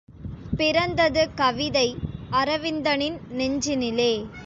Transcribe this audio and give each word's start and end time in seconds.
பிறந்தது 0.57 1.33
கவிதை 1.35 1.95
அரவிந்தனின் 2.31 3.17
நெஞ்சினிலே. 3.31 4.13